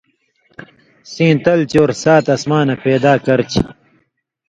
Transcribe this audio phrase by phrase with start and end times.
[1.11, 3.61] سیں تل چور سات اسمانہ پَیدا کرچھی؛